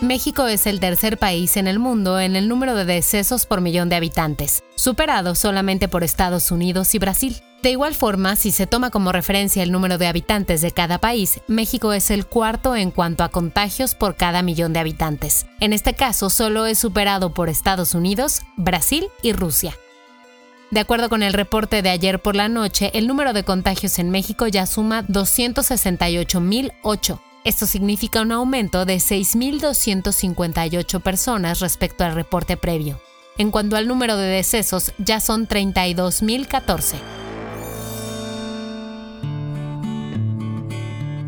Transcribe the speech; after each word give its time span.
México 0.00 0.48
es 0.48 0.66
el 0.66 0.80
tercer 0.80 1.18
país 1.18 1.56
en 1.56 1.68
el 1.68 1.78
mundo 1.78 2.18
en 2.18 2.34
el 2.34 2.48
número 2.48 2.74
de 2.74 2.84
decesos 2.84 3.46
por 3.46 3.60
millón 3.60 3.88
de 3.88 3.94
habitantes, 3.94 4.64
superado 4.74 5.36
solamente 5.36 5.86
por 5.88 6.02
Estados 6.02 6.50
Unidos 6.50 6.96
y 6.96 6.98
Brasil. 6.98 7.40
De 7.62 7.70
igual 7.70 7.94
forma, 7.94 8.34
si 8.36 8.50
se 8.50 8.66
toma 8.66 8.90
como 8.90 9.12
referencia 9.12 9.62
el 9.62 9.70
número 9.70 9.96
de 9.96 10.08
habitantes 10.08 10.60
de 10.60 10.72
cada 10.72 10.98
país, 10.98 11.40
México 11.46 11.92
es 11.92 12.10
el 12.10 12.26
cuarto 12.26 12.74
en 12.74 12.90
cuanto 12.90 13.22
a 13.24 13.28
contagios 13.30 13.94
por 13.94 14.16
cada 14.16 14.42
millón 14.42 14.72
de 14.72 14.80
habitantes. 14.80 15.46
En 15.60 15.72
este 15.72 15.94
caso, 15.94 16.28
solo 16.28 16.66
es 16.66 16.76
superado 16.78 17.32
por 17.32 17.48
Estados 17.48 17.94
Unidos, 17.94 18.40
Brasil 18.56 19.06
y 19.22 19.32
Rusia. 19.32 19.78
De 20.72 20.80
acuerdo 20.80 21.08
con 21.08 21.22
el 21.22 21.34
reporte 21.34 21.82
de 21.82 21.90
ayer 21.90 22.20
por 22.20 22.34
la 22.34 22.48
noche, 22.48 22.90
el 22.94 23.06
número 23.06 23.32
de 23.32 23.44
contagios 23.44 24.00
en 24.00 24.10
México 24.10 24.48
ya 24.48 24.66
suma 24.66 25.04
268.008. 25.04 27.20
Esto 27.44 27.66
significa 27.66 28.22
un 28.22 28.32
aumento 28.32 28.86
de 28.86 28.96
6.258 28.96 31.02
personas 31.02 31.60
respecto 31.60 32.02
al 32.02 32.14
reporte 32.14 32.56
previo. 32.56 32.98
En 33.36 33.50
cuanto 33.50 33.76
al 33.76 33.86
número 33.86 34.16
de 34.16 34.26
decesos, 34.26 34.94
ya 34.96 35.20
son 35.20 35.46
32.014. 35.46 36.94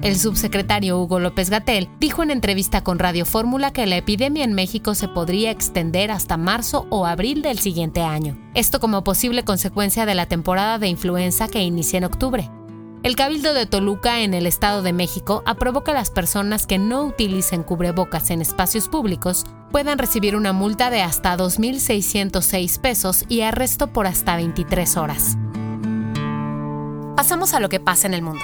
El 0.01 0.19
subsecretario 0.19 0.99
Hugo 0.99 1.19
López 1.19 1.51
Gatel 1.51 1.91
dijo 2.01 2.23
en 2.23 2.31
entrevista 2.31 2.83
con 2.83 2.99
Radio 2.99 3.27
Fórmula 3.27 3.73
que 3.73 3.85
la 3.85 3.99
epidemia 3.99 4.45
en 4.45 4.55
México 4.55 4.95
se 4.95 5.09
podría 5.09 5.51
extender 5.51 6.11
hasta 6.11 6.39
marzo 6.39 6.87
o 6.89 7.05
abril 7.05 7.43
del 7.43 7.59
siguiente 7.59 8.01
año. 8.01 8.39
Esto 8.55 8.81
como 8.81 9.05
posible 9.05 9.45
consecuencia 9.45 10.07
de 10.07 10.15
la 10.15 10.27
temporada 10.27 10.79
de 10.79 10.89
influenza 10.89 11.49
que 11.49 11.63
inicia 11.63 11.99
en 11.99 12.05
octubre. 12.05 12.49
El 13.07 13.15
Cabildo 13.15 13.55
de 13.55 13.67
Toluca 13.67 14.23
en 14.23 14.35
el 14.35 14.49
Estado 14.49 14.83
de 14.83 14.93
México 14.93 15.45
aprobó 15.47 15.85
que 15.85 15.93
las 15.93 16.11
personas 16.11 16.67
que 16.67 16.77
no 16.77 17.05
utilicen 17.05 17.63
cubrebocas 17.63 18.31
en 18.31 18.43
espacios 18.43 18.89
públicos 18.89 19.45
puedan 19.71 19.97
recibir 19.97 20.35
una 20.35 20.53
multa 20.53 20.91
de 20.91 21.03
hasta 21.03 21.37
2.606 21.37 22.81
pesos 22.81 23.25
y 23.29 23.43
arresto 23.43 23.93
por 23.93 24.09
hasta 24.09 24.35
23 24.35 24.97
horas. 24.97 25.37
Pasamos 27.15 27.55
a 27.55 27.61
lo 27.61 27.69
que 27.69 27.79
pasa 27.79 28.09
en 28.09 28.15
el 28.15 28.23
mundo. 28.23 28.43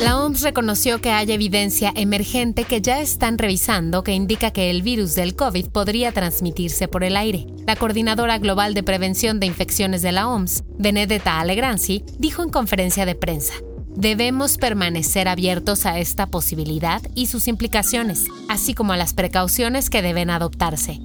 La 0.00 0.18
OMS 0.18 0.40
reconoció 0.40 1.02
que 1.02 1.10
hay 1.10 1.30
evidencia 1.30 1.92
emergente 1.94 2.64
que 2.64 2.80
ya 2.80 3.02
están 3.02 3.36
revisando 3.36 4.02
que 4.02 4.14
indica 4.14 4.50
que 4.50 4.70
el 4.70 4.80
virus 4.80 5.14
del 5.14 5.36
COVID 5.36 5.66
podría 5.66 6.10
transmitirse 6.10 6.88
por 6.88 7.04
el 7.04 7.18
aire. 7.18 7.46
La 7.66 7.76
coordinadora 7.76 8.38
global 8.38 8.72
de 8.72 8.82
prevención 8.82 9.40
de 9.40 9.46
infecciones 9.46 10.00
de 10.00 10.12
la 10.12 10.26
OMS, 10.26 10.64
Benedetta 10.78 11.38
Alegranzi, 11.38 12.02
dijo 12.18 12.42
en 12.42 12.48
conferencia 12.48 13.04
de 13.04 13.14
prensa, 13.14 13.52
Debemos 13.94 14.56
permanecer 14.56 15.28
abiertos 15.28 15.84
a 15.84 15.98
esta 15.98 16.26
posibilidad 16.28 17.02
y 17.14 17.26
sus 17.26 17.46
implicaciones, 17.46 18.24
así 18.48 18.72
como 18.72 18.94
a 18.94 18.96
las 18.96 19.12
precauciones 19.12 19.90
que 19.90 20.00
deben 20.00 20.30
adoptarse. 20.30 20.98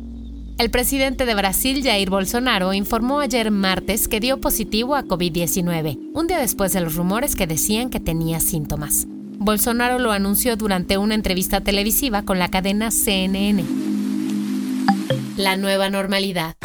El 0.57 0.71
presidente 0.71 1.25
de 1.25 1.35
Brasil, 1.35 1.83
Jair 1.83 2.09
Bolsonaro, 2.09 2.71
informó 2.71 3.19
ayer 3.19 3.51
martes 3.51 4.07
que 4.07 4.21
dio 4.21 4.39
positivo 4.39 4.95
a 4.95 5.03
COVID-19, 5.03 6.11
un 6.13 6.27
día 6.27 6.39
después 6.39 6.71
de 6.71 6.79
los 6.79 6.95
rumores 6.95 7.35
que 7.35 7.45
decían 7.45 7.89
que 7.89 7.99
tenía 7.99 8.39
síntomas. 8.39 9.05
Bolsonaro 9.37 9.99
lo 9.99 10.13
anunció 10.13 10.55
durante 10.55 10.97
una 10.97 11.13
entrevista 11.13 11.59
televisiva 11.59 12.23
con 12.23 12.39
la 12.39 12.47
cadena 12.47 12.89
CNN. 12.89 13.65
La 15.35 15.57
nueva 15.57 15.89
normalidad. 15.89 16.55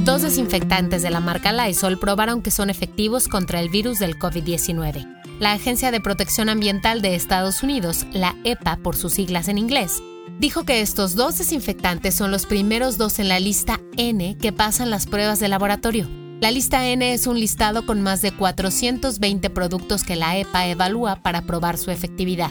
Dos 0.00 0.22
desinfectantes 0.22 1.02
de 1.02 1.10
la 1.10 1.20
marca 1.20 1.52
Lysol 1.52 2.00
probaron 2.00 2.42
que 2.42 2.50
son 2.50 2.68
efectivos 2.68 3.28
contra 3.28 3.60
el 3.60 3.68
virus 3.68 4.00
del 4.00 4.18
COVID-19. 4.18 5.06
La 5.38 5.52
Agencia 5.52 5.92
de 5.92 6.00
Protección 6.00 6.48
Ambiental 6.48 7.00
de 7.00 7.14
Estados 7.14 7.62
Unidos, 7.62 8.06
la 8.12 8.34
EPA 8.42 8.76
por 8.78 8.96
sus 8.96 9.12
siglas 9.12 9.46
en 9.46 9.58
inglés, 9.58 10.02
dijo 10.38 10.64
que 10.64 10.80
estos 10.80 11.14
dos 11.14 11.38
desinfectantes 11.38 12.14
son 12.14 12.30
los 12.30 12.46
primeros 12.46 12.98
dos 12.98 13.18
en 13.18 13.28
la 13.28 13.40
lista 13.40 13.80
N 13.96 14.36
que 14.38 14.52
pasan 14.52 14.90
las 14.90 15.06
pruebas 15.06 15.40
de 15.40 15.48
laboratorio. 15.48 16.08
La 16.40 16.50
lista 16.50 16.86
N 16.86 17.12
es 17.14 17.26
un 17.26 17.40
listado 17.40 17.86
con 17.86 18.02
más 18.02 18.20
de 18.20 18.32
420 18.32 19.48
productos 19.50 20.04
que 20.04 20.16
la 20.16 20.36
EPA 20.36 20.66
evalúa 20.66 21.16
para 21.22 21.42
probar 21.42 21.78
su 21.78 21.90
efectividad. 21.90 22.50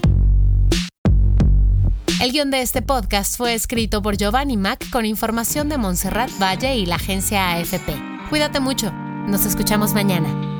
El 2.21 2.31
guion 2.31 2.49
de 2.49 2.61
este 2.61 2.81
podcast 2.81 3.37
fue 3.37 3.53
escrito 3.53 4.01
por 4.01 4.17
Giovanni 4.17 4.57
Mac 4.57 4.89
con 4.89 5.05
información 5.05 5.69
de 5.69 5.77
Montserrat 5.77 6.31
Valle 6.41 6.75
y 6.77 6.85
la 6.85 6.95
agencia 6.95 7.51
AFP. 7.51 7.93
Cuídate 8.29 8.59
mucho. 8.59 8.91
Nos 9.27 9.45
escuchamos 9.45 9.93
mañana. 9.93 10.54